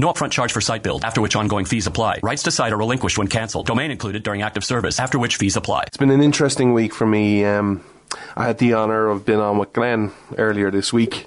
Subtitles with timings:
[0.00, 2.20] No upfront charge for site build, after which ongoing fees apply.
[2.22, 3.66] Rights to site are relinquished when canceled.
[3.66, 5.82] Domain included during active service, after which fees apply.
[5.88, 7.44] It's been an interesting week for me.
[7.44, 7.84] Um,
[8.34, 11.26] I had the honour of being on with Glenn earlier this week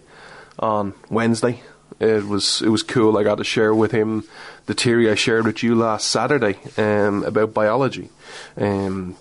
[0.57, 1.61] on Wednesday.
[1.99, 3.15] It was it was cool.
[3.15, 4.23] I got to share with him
[4.65, 8.09] the theory I shared with you last Saturday um, about biology.
[8.57, 9.15] Um,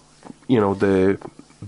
[0.48, 1.18] you know the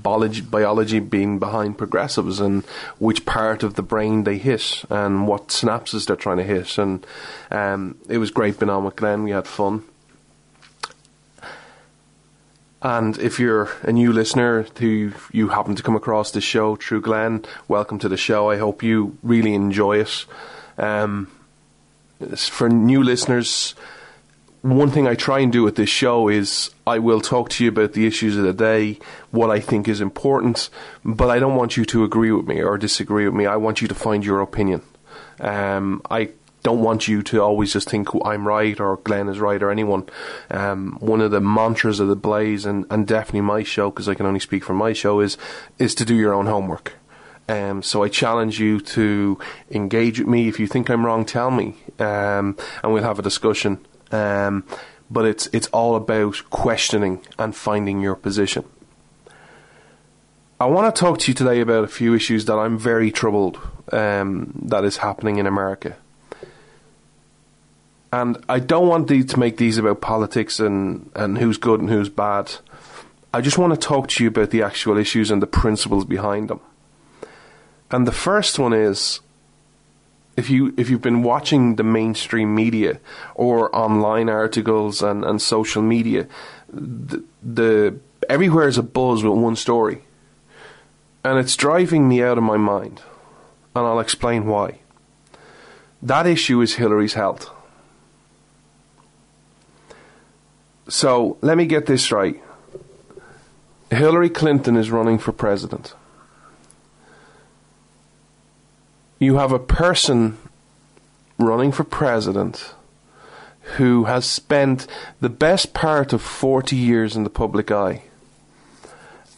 [0.03, 2.65] biology, biology being behind progressives and
[2.99, 6.79] which part of the brain they hit and what synapses they're trying to hit.
[6.79, 7.07] And
[7.51, 9.23] um, it was great being on with Glenn.
[9.23, 9.85] We had fun.
[12.83, 17.01] And if you're a new listener who you happen to come across this show through
[17.01, 18.51] Glenn, welcome to the show.
[18.51, 20.27] I hope you really enjoy it.
[20.77, 21.31] Um,
[22.37, 23.75] for new listeners,
[24.65, 27.69] one thing I try and do with this show is I will talk to you
[27.69, 28.99] about the issues of the day,
[29.31, 30.71] what I think is important,
[31.05, 33.45] but I don't want you to agree with me or disagree with me.
[33.45, 34.81] I want you to find your opinion.
[35.39, 36.31] Um, I
[36.63, 40.09] don't want you to always just think I'm right or Glenn is right or anyone.
[40.51, 44.15] Um, one of the mantras of the Blaze and, and definitely my show, because I
[44.15, 45.37] can only speak for my show, is
[45.79, 46.95] is to do your own homework.
[47.51, 49.39] Um, so I challenge you to
[49.71, 50.49] engage with me.
[50.49, 53.85] If you think I'm wrong, tell me, um, and we'll have a discussion.
[54.15, 54.65] Um,
[55.11, 58.65] but it's it's all about questioning and finding your position.
[60.61, 63.59] I want to talk to you today about a few issues that I'm very troubled
[63.93, 65.97] um, that is happening in America.
[68.13, 71.91] And I don't want these to make these about politics and, and who's good and
[71.91, 72.55] who's bad.
[73.33, 76.49] I just want to talk to you about the actual issues and the principles behind
[76.49, 76.61] them.
[77.91, 79.19] And the first one is
[80.37, 83.01] if you if you've been watching the mainstream media
[83.35, 86.27] or online articles and, and social media,
[86.69, 90.03] the, the everywhere is a buzz with one story,
[91.23, 93.03] and it's driving me out of my mind,
[93.75, 94.81] and I'll explain why.
[96.03, 97.51] That issue is Hillary's health.
[100.89, 102.43] So let me get this right.
[103.91, 105.95] Hillary Clinton is running for president.
[109.25, 110.39] You have a person
[111.39, 112.75] running for president
[113.77, 114.87] who has spent
[115.21, 118.03] the best part of 40 years in the public eye.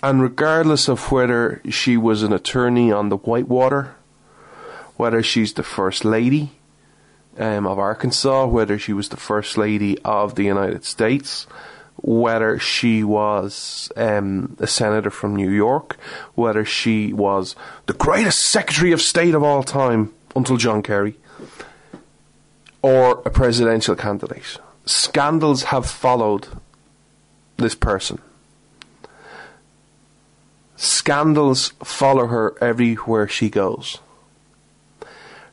[0.02, 3.94] And regardless of whether she was an attorney on the Whitewater,
[4.96, 6.52] whether she's the First Lady
[7.38, 11.46] um, of Arkansas, whether she was the First Lady of the United States,
[12.02, 15.96] whether she was um, a senator from New York,
[16.34, 21.16] whether she was the greatest Secretary of State of all time until John Kerry,
[22.82, 24.58] or a presidential candidate.
[24.84, 26.46] Scandals have followed
[27.56, 28.20] this person.
[30.76, 33.98] Scandals follow her everywhere she goes.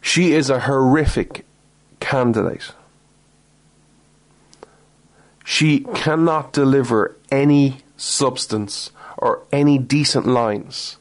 [0.01, 1.45] She is a horrific
[2.01, 2.73] candidate
[5.43, 10.97] she cannot deliver any substance or any decent lines.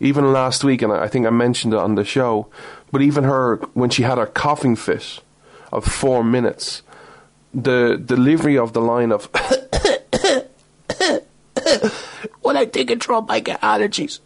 [0.00, 2.48] Even last week, and I think I mentioned it on the show,
[2.92, 5.20] but even her, when she had her coughing fit
[5.72, 6.82] of four minutes,
[7.52, 9.24] the delivery of the line of,
[12.42, 14.20] when I take a drop, I get allergies.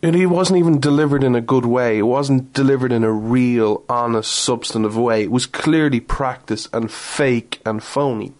[0.00, 1.98] And it wasn't even delivered in a good way.
[1.98, 5.24] It wasn't delivered in a real, honest, substantive way.
[5.24, 8.32] It was clearly practiced and fake and phony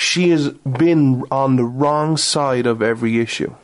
[0.00, 3.54] she has been on the wrong side of every issue.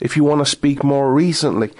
[0.00, 1.70] If you want to speak more recently,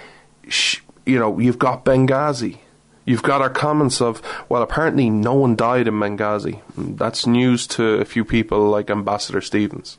[1.04, 2.58] you know, you've got Benghazi.
[3.04, 6.60] You've got our comments of, well, apparently no one died in Benghazi.
[6.76, 9.98] That's news to a few people like Ambassador Stevens.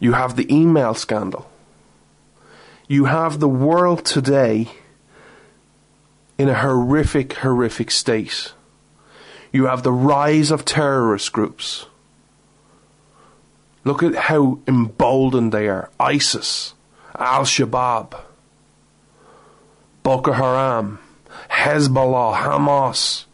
[0.00, 1.50] You have the email scandal.
[2.86, 4.68] You have the world today
[6.38, 8.52] in a horrific, horrific state.
[9.52, 11.86] You have the rise of terrorist groups.
[13.84, 15.90] Look at how emboldened they are.
[15.98, 16.74] ISIS,
[17.16, 18.20] Al Shabaab,
[20.02, 20.98] Boko Haram,
[21.50, 23.24] Hezbollah, Hamas.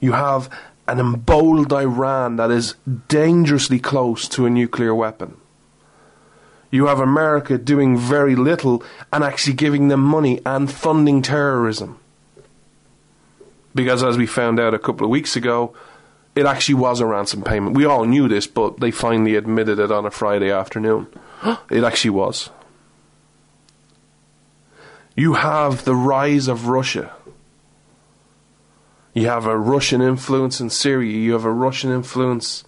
[0.00, 0.50] You have
[0.86, 2.74] an emboldened Iran that is
[3.08, 5.36] dangerously close to a nuclear weapon.
[6.70, 8.82] You have America doing very little
[9.12, 11.98] and actually giving them money and funding terrorism.
[13.74, 15.74] Because as we found out a couple of weeks ago,
[16.34, 17.76] it actually was a ransom payment.
[17.76, 21.08] We all knew this, but they finally admitted it on a Friday afternoon.
[21.70, 22.50] it actually was.
[25.16, 27.12] You have the rise of Russia.
[29.14, 31.12] You have a Russian influence in Syria.
[31.12, 32.62] You have a Russian influence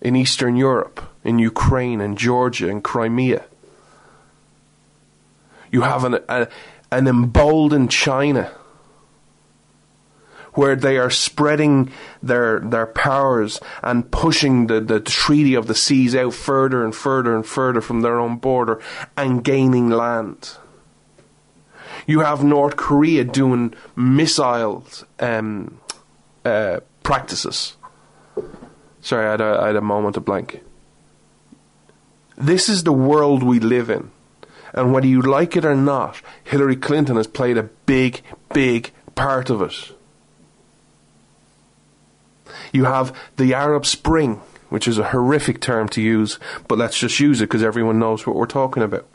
[0.00, 3.44] in Eastern Europe, in Ukraine and Georgia and Crimea.
[5.72, 6.46] You have an, a,
[6.92, 8.52] an emboldened China
[10.54, 11.90] where they are spreading
[12.22, 17.34] their their powers and pushing the, the Treaty of the Seas out further and further
[17.34, 18.80] and further from their own border
[19.16, 20.56] and gaining land.
[22.06, 24.84] You have North Korea doing missile
[25.20, 25.80] um,
[26.44, 27.76] uh, practices.
[29.00, 30.62] Sorry, I had, a, I had a moment of blank.
[32.36, 34.10] This is the world we live in.
[34.72, 38.22] And whether you like it or not, Hillary Clinton has played a big,
[38.52, 39.93] big part of it.
[42.74, 47.20] You have the Arab Spring, which is a horrific term to use, but let's just
[47.20, 49.06] use it because everyone knows what we're talking about.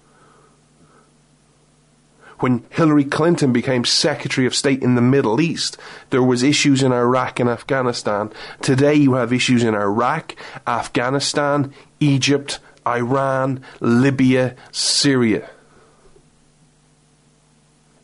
[2.39, 5.77] When Hillary Clinton became Secretary of State in the Middle East,
[6.09, 8.31] there was issues in Iraq and Afghanistan.
[8.61, 10.35] Today you have issues in Iraq,
[10.65, 15.49] Afghanistan, Egypt, Iran, Libya, Syria.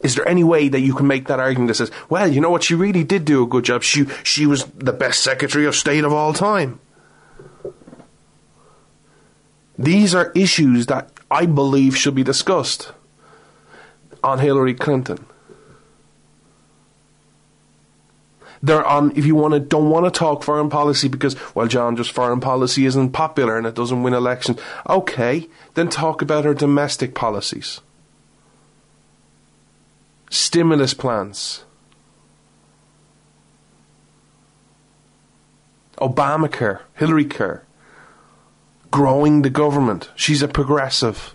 [0.06, 2.52] Is there any way that you can make that argument that says, well, you know
[2.52, 3.81] what, she really did do a good job.
[3.81, 6.80] She she was the best Secretary of State of all time.
[9.80, 12.92] These are issues that I believe should be discussed
[14.24, 15.25] on Hillary Clinton.
[18.62, 21.66] They're on um, if you want to don't want to talk foreign policy because well
[21.66, 24.60] John just foreign policy isn't popular and it doesn't win elections.
[24.88, 27.81] Okay, then talk about her domestic policies
[30.35, 31.63] stimulus plans,
[35.97, 37.63] Obamacare, Hillary Care,
[38.91, 40.09] growing the government.
[40.15, 41.33] She's a progressive,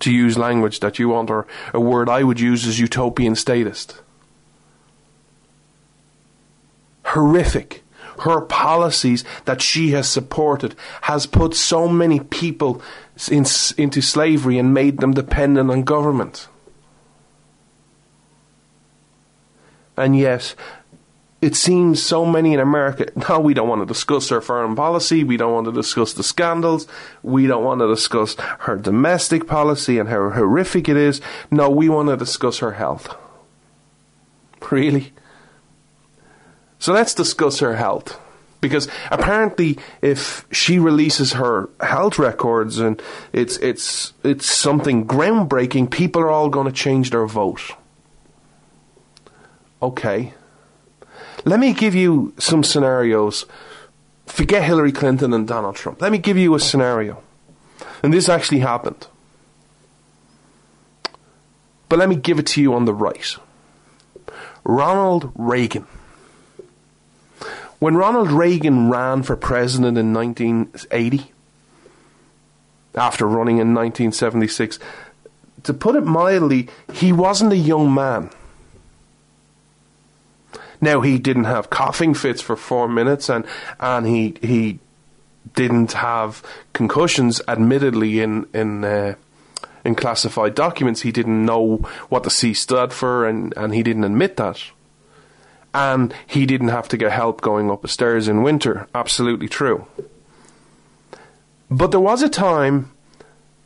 [0.00, 4.00] to use language that you want, or a word I would use is utopian statist.
[7.04, 7.82] Horrific.
[8.20, 12.82] Her policies that she has supported has put so many people
[13.30, 13.46] in,
[13.78, 16.48] into slavery and made them dependent on government.
[20.00, 20.54] And yet,
[21.40, 25.24] it seems so many in America, no, we don't want to discuss her foreign policy,
[25.24, 26.86] we don't want to discuss the scandals,
[27.22, 31.20] we don't want to discuss her domestic policy and how horrific it is.
[31.50, 33.14] No, we want to discuss her health.
[34.70, 35.12] Really?
[36.78, 38.18] So let's discuss her health.
[38.60, 43.00] Because apparently, if she releases her health records and
[43.32, 47.72] it's it's it's something groundbreaking, people are all going to change their vote.
[49.82, 50.34] Okay.
[51.44, 53.46] Let me give you some scenarios.
[54.26, 56.00] Forget Hillary Clinton and Donald Trump.
[56.00, 57.22] Let me give you a scenario.
[58.02, 59.06] And this actually happened.
[61.88, 63.36] But let me give it to you on the right.
[64.64, 65.86] Ronald Reagan.
[67.80, 71.32] When Ronald Reagan ran for president in 1980,
[72.94, 74.78] after running in 1976,
[75.62, 78.30] to put it mildly, he wasn't a young man.
[80.80, 83.44] Now he didn't have coughing fits for four minutes, and
[83.78, 84.78] and he he
[85.54, 87.40] didn't have concussions.
[87.46, 89.14] Admittedly, in in uh,
[89.84, 91.76] in classified documents, he didn't know
[92.08, 94.62] what the C stood for, and and he didn't admit that.
[95.72, 98.88] And he didn't have to get help going up the stairs in winter.
[98.92, 99.86] Absolutely true.
[101.70, 102.90] But there was a time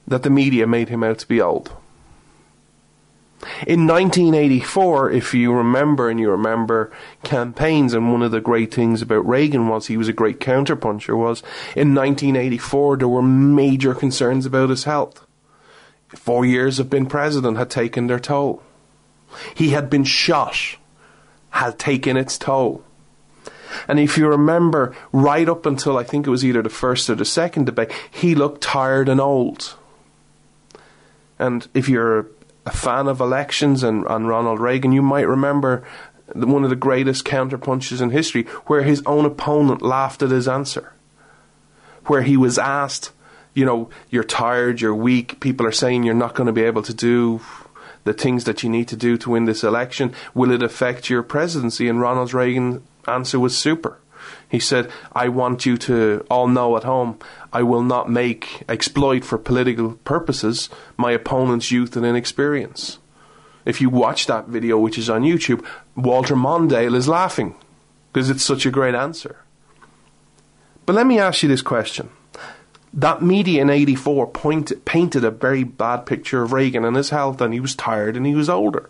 [0.07, 1.73] that the media made him out to be old.
[3.67, 6.91] In 1984, if you remember and you remember
[7.23, 11.17] campaigns, and one of the great things about Reagan was he was a great counterpuncher,
[11.17, 11.43] was
[11.77, 15.27] in 1984 there were major concerns about his health.
[16.09, 18.63] Four years of being president had taken their toll.
[19.55, 20.77] He had been shot,
[21.51, 22.85] had taken its toll.
[23.89, 27.17] And if you remember, right up until I think it was either the first or
[27.17, 29.75] the second debate, he looked tired and old.
[31.39, 32.27] And if you're
[32.67, 35.85] a fan of elections and, and Ronald Reagan, you might remember
[36.35, 40.93] one of the greatest counterpunches in history where his own opponent laughed at his answer.
[42.07, 43.13] Where he was asked,
[43.53, 46.83] you know, you're tired, you're weak, people are saying you're not going to be able
[46.83, 47.41] to do
[48.05, 50.15] the things that you need to do to win this election.
[50.35, 51.89] Will it affect your presidency?
[51.89, 53.99] And Ronald Reagan's answer was super.
[54.55, 57.19] He said, I want you to all know at home,
[57.53, 63.01] I will not make, exploit for political purposes my opponent's youth and inexperience.
[63.65, 67.57] If you watch that video, which is on YouTube, Walter Mondale is laughing
[68.13, 69.39] because it's such a great answer.
[70.87, 72.11] But let me ask you this question.
[72.93, 77.41] That media in 84 pointed, painted a very bad picture of Reagan and his health,
[77.41, 78.89] and he was tired and he was older.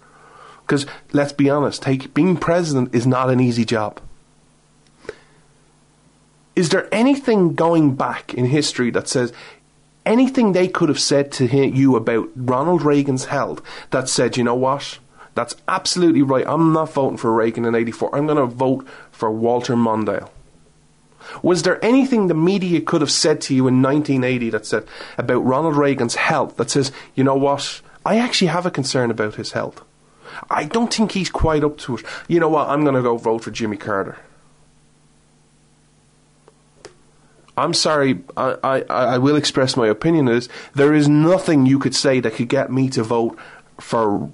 [0.66, 4.02] Because let's be honest, take, being president is not an easy job.
[6.56, 9.32] Is there anything going back in history that says
[10.06, 14.54] anything they could have said to you about Ronald Reagan's health that said, you know
[14.54, 14.98] what?
[15.34, 16.46] That's absolutely right.
[16.46, 18.14] I'm not voting for Reagan in 84.
[18.14, 20.30] I'm going to vote for Walter Mondale.
[21.42, 24.86] Was there anything the media could have said to you in 1980 that said
[25.18, 27.80] about Ronald Reagan's health that says, you know what?
[28.04, 29.82] I actually have a concern about his health.
[30.50, 32.04] I don't think he's quite up to it.
[32.28, 32.68] You know what?
[32.68, 34.18] I'm going to go vote for Jimmy Carter.
[37.56, 40.48] I'm sorry, I, I, I will express my opinion is.
[40.74, 43.38] There is nothing you could say that could get me to vote
[43.80, 44.32] for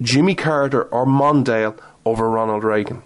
[0.00, 3.02] Jimmy Carter or Mondale over Ronald Reagan.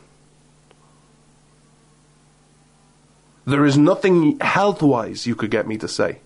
[3.47, 6.18] There is nothing health wise you could get me to say.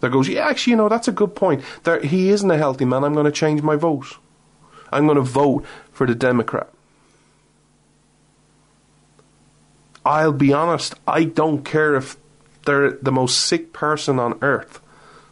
[0.00, 1.62] That goes, yeah, actually, you know, that's a good point.
[1.84, 3.04] There, he isn't a healthy man.
[3.04, 4.18] I'm going to change my vote.
[4.92, 6.68] I'm going to vote for the Democrat.
[10.04, 12.16] I'll be honest, I don't care if
[12.64, 14.80] they're the most sick person on earth.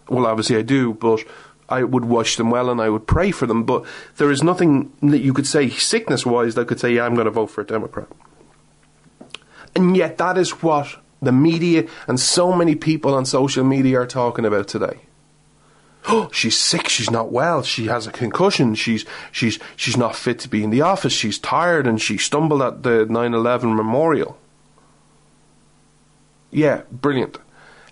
[0.09, 1.25] Well, obviously I do, but
[1.69, 3.65] I would wish them well and I would pray for them.
[3.65, 3.85] But
[4.17, 7.25] there is nothing that you could say sickness wise that could say, yeah, I'm going
[7.25, 8.09] to vote for a Democrat.
[9.75, 14.07] And yet, that is what the media and so many people on social media are
[14.07, 15.01] talking about today.
[16.09, 16.89] Oh, she's sick.
[16.89, 17.63] She's not well.
[17.63, 18.75] She has a concussion.
[18.75, 21.13] She's she's she's not fit to be in the office.
[21.13, 24.37] She's tired, and she stumbled at the 9/11 memorial.
[26.53, 27.39] Yeah, brilliant.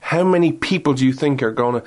[0.01, 1.87] How many people do you think are going to,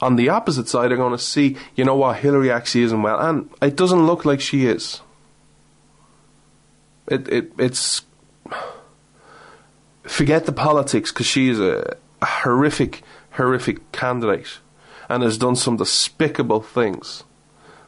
[0.00, 3.18] on the opposite side, are going to see, you know what, Hillary actually isn't well?
[3.20, 5.02] And it doesn't look like she is.
[7.08, 8.02] It, it It's.
[10.04, 13.02] Forget the politics because she is a, a horrific,
[13.32, 14.58] horrific candidate
[15.08, 17.22] and has done some despicable things.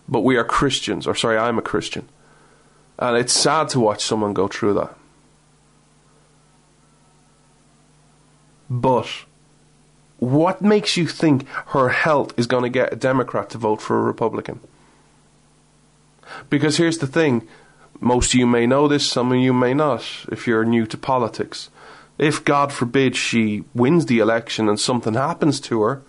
[0.08, 2.08] But we are Christians, or sorry, I'm a Christian.
[2.98, 4.96] And it's sad to watch someone go through that.
[8.68, 9.08] But
[10.18, 13.98] what makes you think her health is going to get a Democrat to vote for
[13.98, 14.60] a Republican?
[16.50, 17.46] Because here's the thing
[18.00, 20.98] most of you may know this, some of you may not, if you're new to
[20.98, 21.70] politics.
[22.18, 26.02] If, God forbid, she wins the election and something happens to her,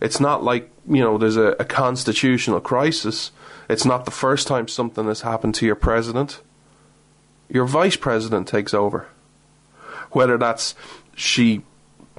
[0.00, 3.30] it's not like, you know, there's a, a constitutional crisis.
[3.68, 6.40] It's not the first time something has happened to your president.
[7.48, 9.06] Your vice president takes over.
[10.10, 10.74] Whether that's
[11.14, 11.62] she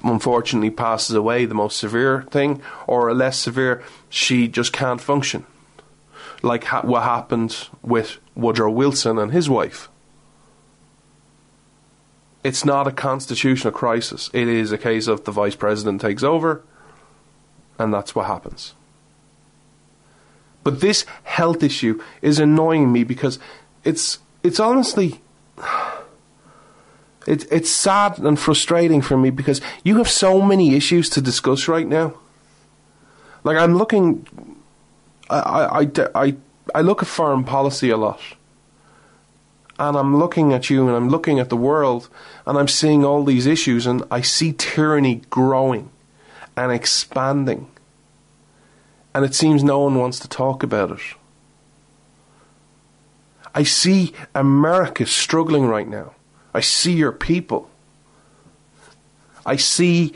[0.02, 5.46] unfortunately passes away, the most severe thing, or a less severe, she just can't function.
[6.42, 9.88] Like ha- what happened with Woodrow Wilson and his wife.
[12.44, 14.30] It's not a constitutional crisis.
[14.32, 16.62] It is a case of the vice president takes over,
[17.78, 18.74] and that's what happens.
[20.62, 23.38] But this health issue is annoying me because
[23.84, 25.20] it's it's honestly
[27.28, 31.68] it, it's sad and frustrating for me because you have so many issues to discuss
[31.68, 32.14] right now.
[33.44, 34.26] Like I'm looking,
[35.28, 36.36] I, I, I,
[36.74, 38.20] I look at foreign policy a lot.
[39.78, 42.08] And I'm looking at you and I'm looking at the world
[42.46, 45.90] and I'm seeing all these issues and I see tyranny growing
[46.56, 47.70] and expanding.
[49.14, 51.00] And it seems no one wants to talk about it.
[53.54, 56.14] I see America struggling right now.
[56.54, 57.70] I see your people.
[59.44, 60.14] I see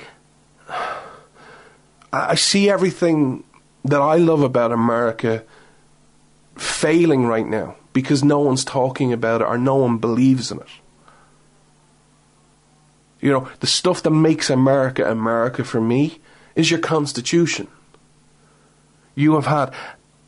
[2.12, 3.44] I see everything
[3.84, 5.44] that I love about America
[6.56, 10.68] failing right now because no one's talking about it or no one believes in it.
[13.20, 16.18] You know, the stuff that makes America America for me
[16.54, 17.68] is your Constitution.
[19.14, 19.72] You have had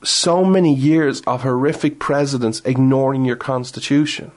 [0.02, 4.32] so many years of horrific presidents ignoring your Constitution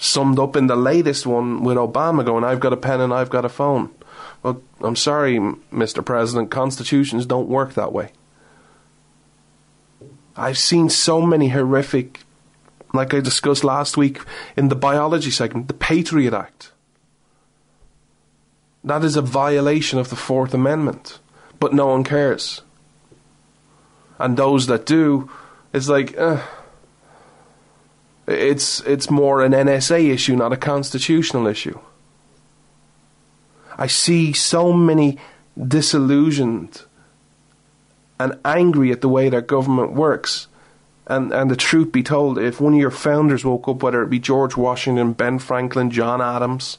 [0.00, 3.28] summed up in the latest one with Obama going, I've got a pen and I've
[3.28, 3.90] got a phone.
[4.42, 6.04] Well, I'm sorry, Mr.
[6.04, 8.12] President, constitutions don't work that way.
[10.34, 12.20] I've seen so many horrific,
[12.94, 14.20] like I discussed last week
[14.56, 16.72] in the biology segment, the Patriot Act.
[18.82, 21.18] That is a violation of the Fourth Amendment,
[21.58, 22.62] but no one cares.
[24.18, 25.30] And those that do,
[25.74, 26.16] it's like,
[28.30, 31.78] it's it's more an NSA issue, not a constitutional issue.
[33.76, 35.18] I see so many
[35.58, 36.82] disillusioned
[38.18, 40.46] and angry at the way their government works.
[41.06, 44.10] And and the truth be told, if one of your founders woke up, whether it
[44.10, 46.78] be George Washington, Ben Franklin, John Adams,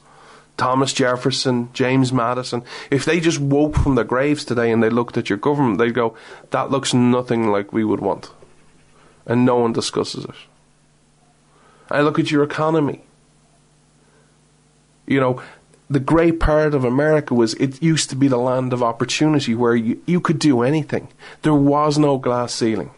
[0.58, 5.17] Thomas Jefferson, James Madison, if they just woke from their graves today and they looked
[5.17, 6.15] at your government, they'd go,
[6.51, 8.29] that looks nothing like we would want.
[9.25, 10.36] And no one discusses it.
[11.91, 13.03] I look at your economy.
[15.05, 15.41] You know,
[15.89, 19.75] the great part of America was it used to be the land of opportunity where
[19.75, 21.10] you, you could do anything.
[21.41, 22.91] There was no glass ceiling.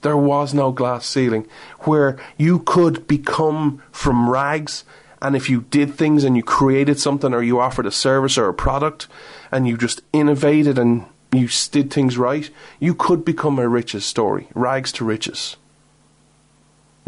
[0.00, 1.46] There was no glass ceiling
[1.80, 4.84] where you could become from rags
[5.20, 8.48] and if you did things and you created something or you offered a service or
[8.48, 9.08] a product
[9.50, 12.48] and you just innovated and you did things right,
[12.78, 15.56] you could become a riches story, rags to riches.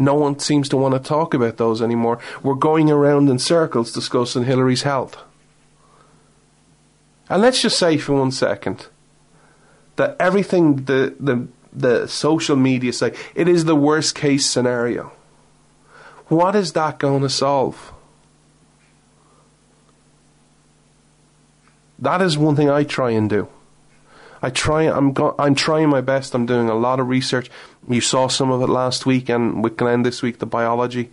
[0.01, 2.19] No one seems to want to talk about those anymore.
[2.41, 5.17] We're going around in circles discussing Hillary's health.
[7.29, 8.87] And let's just say for one second
[9.97, 15.11] that everything the, the, the social media say, it is the worst case scenario.
[16.27, 17.91] What is that going to solve?
[21.99, 23.49] That is one thing I try and do.
[24.41, 24.83] I try.
[24.83, 25.13] I'm.
[25.13, 26.33] Go, I'm trying my best.
[26.33, 27.49] I'm doing a lot of research.
[27.87, 31.11] You saw some of it last week, and with Glenn this week, the biology.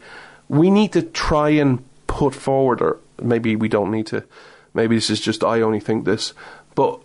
[0.48, 4.24] We need to try and put forward, or maybe we don't need to.
[4.74, 6.34] Maybe this is just I only think this,
[6.74, 7.00] but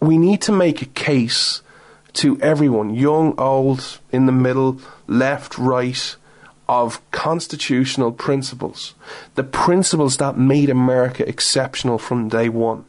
[0.00, 1.62] we need to make a case
[2.14, 6.16] to everyone, young, old, in the middle, left, right,
[6.68, 8.94] of constitutional principles,
[9.34, 12.84] the principles that made America exceptional from day one.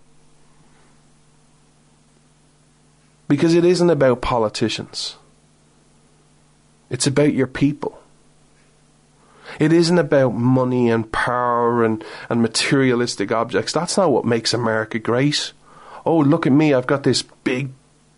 [3.33, 5.15] Because it isn't about politicians.
[6.91, 7.99] It's about your people.
[9.59, 13.73] It isn't about money and power and, and materialistic objects.
[13.73, 15.51] That's not what makes America great.
[16.05, 17.71] Oh, look at me, I've got this big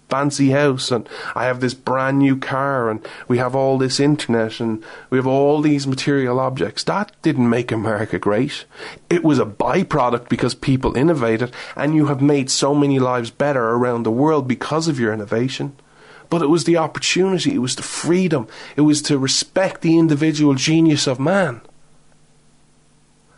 [0.10, 4.60] fancy house and I have this brand new car and we have all this internet
[4.60, 6.84] and we have all these material objects.
[6.84, 8.66] That didn't make America great.
[9.10, 13.70] It was a byproduct because people innovated and you have made so many lives better
[13.70, 15.76] around the world because of your innovation.
[16.30, 20.56] But it was the opportunity, it was the freedom, it was to respect the individual
[20.56, 21.62] genius of man.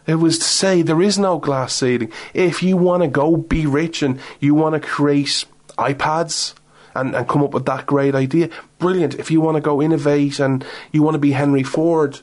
[0.05, 2.11] It was to say there is no glass ceiling.
[2.33, 5.43] If you want to go be rich and you want to create
[5.77, 6.53] iPads
[6.95, 8.49] and, and come up with that great idea.
[8.79, 9.15] Brilliant.
[9.15, 12.21] If you want to go innovate and you want to be Henry Ford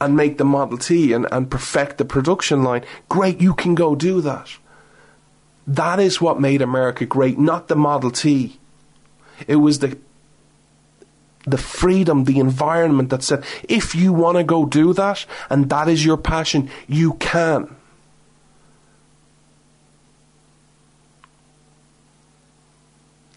[0.00, 3.94] and make the Model T and, and perfect the production line, great, you can go
[3.94, 4.56] do that.
[5.66, 8.58] That is what made America great, not the Model T.
[9.46, 9.98] It was the
[11.44, 15.88] the freedom, the environment that said, if you want to go do that and that
[15.88, 17.74] is your passion, you can.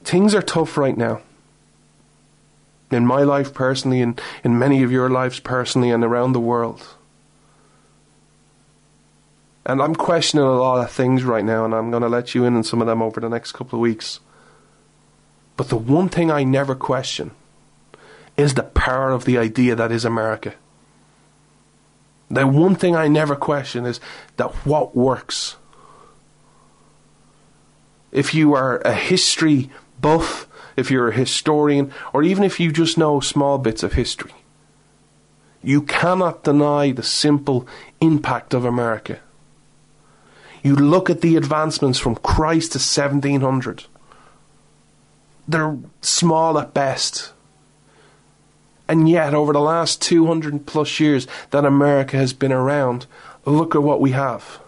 [0.06, 1.22] Things are tough right now.
[2.92, 6.88] In my life personally, and in many of your lives personally, and around the world.
[9.66, 12.46] And I'm questioning a lot of things right now, and I'm going to let you
[12.46, 14.20] in on some of them over the next couple of weeks.
[15.58, 17.32] But the one thing I never question
[18.38, 20.54] is the power of the idea that is America.
[22.30, 24.00] The one thing I never question is
[24.38, 25.56] that what works.
[28.12, 32.98] If you are a history buff, if you're a historian, or even if you just
[32.98, 34.34] know small bits of history.
[35.64, 37.68] You cannot deny the simple
[38.00, 39.20] impact of America.
[40.62, 43.86] You look at the advancements from Christ to 1700.
[45.48, 47.34] They're small at best.
[48.88, 53.08] And yet, over the last 200 plus years that America has been around,
[53.46, 54.60] look at what we have.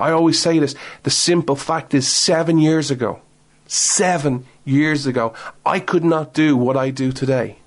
[0.00, 3.20] I always say this the simple fact is, seven years ago,
[3.66, 5.34] seven years ago,
[5.64, 7.58] I could not do what I do today.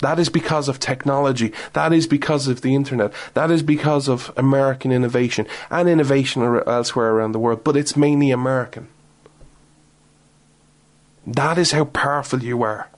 [0.00, 1.52] That is because of technology.
[1.74, 3.12] That is because of the internet.
[3.34, 8.32] That is because of American innovation and innovation elsewhere around the world, but it's mainly
[8.32, 8.88] American.
[11.24, 12.88] That is how powerful you are.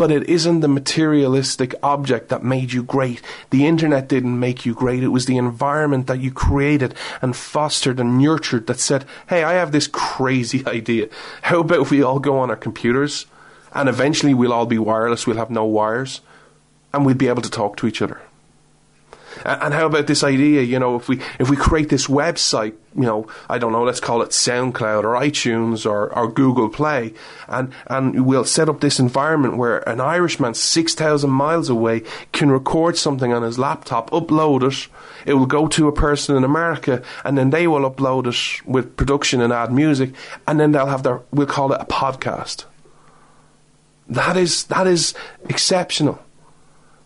[0.00, 3.20] But it isn't the materialistic object that made you great.
[3.50, 5.02] The internet didn't make you great.
[5.02, 9.52] It was the environment that you created and fostered and nurtured that said, hey, I
[9.52, 11.10] have this crazy idea.
[11.42, 13.26] How about if we all go on our computers
[13.74, 16.22] and eventually we'll all be wireless, we'll have no wires,
[16.94, 18.22] and we'll be able to talk to each other?
[19.44, 20.62] And how about this idea?
[20.62, 24.00] You know, if we if we create this website, you know, I don't know, let's
[24.00, 27.14] call it SoundCloud or iTunes or, or Google Play,
[27.48, 32.50] and and we'll set up this environment where an Irishman six thousand miles away can
[32.50, 34.88] record something on his laptop, upload it.
[35.26, 38.96] It will go to a person in America, and then they will upload it with
[38.96, 40.12] production and add music,
[40.46, 42.64] and then they'll have their we'll call it a podcast.
[44.08, 45.14] That is that is
[45.48, 46.18] exceptional.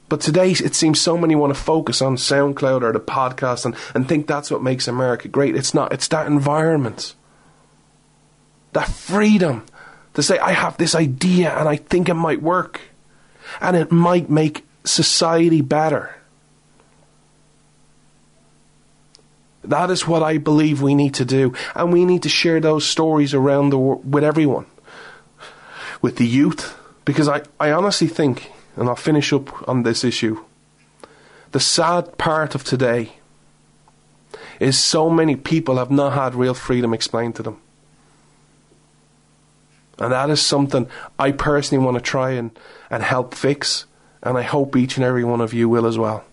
[0.08, 3.74] But today, it seems so many want to focus on SoundCloud or the podcast and,
[3.94, 5.56] and think that's what makes America great.
[5.56, 7.14] It's not, it's that environment.
[8.72, 9.64] That freedom
[10.14, 12.80] to say, I have this idea and I think it might work.
[13.60, 16.14] And it might make society better.
[19.62, 21.54] That is what I believe we need to do.
[21.74, 24.66] And we need to share those stories around the world with everyone.
[26.02, 26.78] With the youth.
[27.04, 30.44] Because I, I honestly think and I'll finish up on this issue.
[31.52, 33.14] The sad part of today
[34.58, 37.60] is so many people have not had real freedom explained to them.
[39.98, 42.50] And that is something I personally want to try and,
[42.90, 43.86] and help fix,
[44.22, 46.24] and I hope each and every one of you will as well.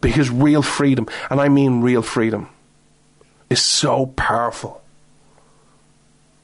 [0.00, 2.48] Because real freedom, and I mean real freedom,
[3.48, 4.82] is so powerful.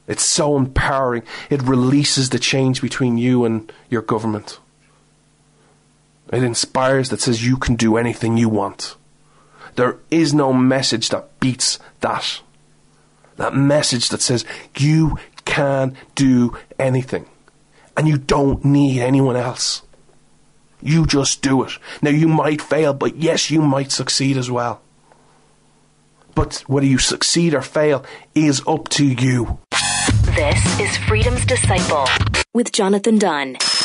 [0.07, 1.23] It's so empowering.
[1.49, 4.59] It releases the change between you and your government.
[6.31, 8.95] It inspires that says you can do anything you want.
[9.75, 12.41] There is no message that beats that.
[13.37, 14.45] That message that says
[14.77, 17.25] you can do anything.
[17.97, 19.81] And you don't need anyone else.
[20.81, 21.71] You just do it.
[22.01, 24.81] Now you might fail, but yes, you might succeed as well.
[26.35, 29.59] But whether you succeed or fail is up to you.
[30.35, 32.07] This is Freedom's Disciple
[32.53, 33.57] with Jonathan Dunne